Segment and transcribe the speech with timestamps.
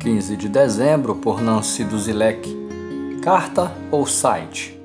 [0.00, 2.48] 15 de dezembro por Nancy Duzilek.
[3.20, 4.80] Carta ou site?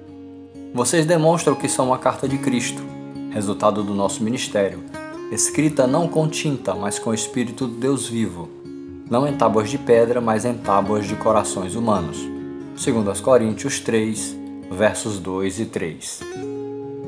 [0.73, 2.83] Vocês demonstram que são uma carta de Cristo,
[3.31, 4.83] resultado do nosso ministério,
[5.31, 8.49] escrita não com tinta, mas com o Espírito do Deus vivo,
[9.09, 12.19] não em tábuas de pedra, mas em tábuas de corações humanos.
[12.75, 14.35] Segundo as Coríntios 3,
[14.69, 16.19] versos 2 e 3.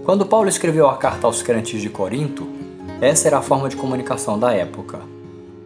[0.05, 2.47] Quando Paulo escreveu a carta aos crentes de Corinto,
[3.01, 5.16] essa era a forma de comunicação da época.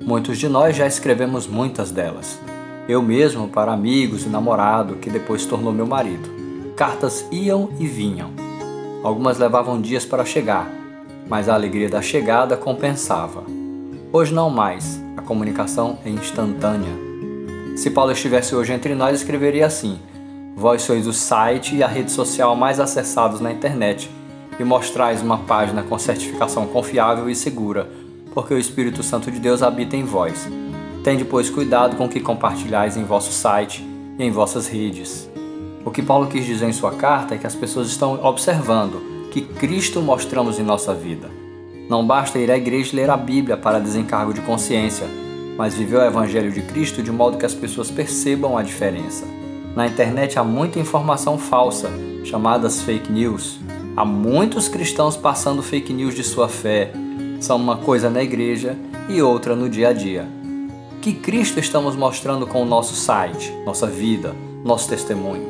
[0.04, 2.40] Muitos de nós já escrevemos muitas delas.
[2.90, 6.28] Eu mesmo para amigos e namorado, que depois tornou meu marido.
[6.76, 8.32] Cartas iam e vinham.
[9.04, 10.68] Algumas levavam dias para chegar,
[11.30, 13.44] mas a alegria da chegada compensava.
[14.12, 16.92] Hoje não mais, a comunicação é instantânea.
[17.76, 20.00] Se Paulo estivesse hoje entre nós, escreveria assim:
[20.56, 24.10] Vós sois o site e a rede social mais acessados na internet
[24.60, 27.88] e mostrais uma página com certificação confiável e segura
[28.34, 30.48] porque o Espírito Santo de Deus habita em vós.
[31.04, 33.86] Tende, pois, cuidado com o que compartilhais em vosso site
[34.18, 35.30] e em vossas redes.
[35.84, 39.42] O que Paulo quis dizer em sua carta é que as pessoas estão observando que
[39.42, 41.30] Cristo mostramos em nossa vida.
[41.90, 45.08] Não basta ir à igreja e ler a Bíblia para desencargo de consciência,
[45.58, 49.26] mas viver o Evangelho de Cristo de modo que as pessoas percebam a diferença.
[49.76, 51.90] Na internet há muita informação falsa,
[52.24, 53.60] chamadas fake news.
[53.96, 56.94] Há muitos cristãos passando fake news de sua fé,
[57.42, 58.78] são uma coisa na igreja
[59.10, 60.28] e outra no dia a dia.
[61.02, 65.50] Que Cristo estamos mostrando com o nosso site, nossa vida, nosso testemunho?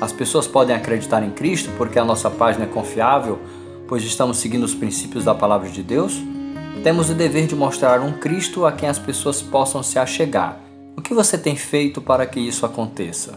[0.00, 3.40] As pessoas podem acreditar em Cristo porque a nossa página é confiável,
[3.88, 6.22] pois estamos seguindo os princípios da palavra de Deus?
[6.82, 10.60] Temos o dever de mostrar um Cristo a quem as pessoas possam se achegar.
[10.96, 13.34] O que você tem feito para que isso aconteça?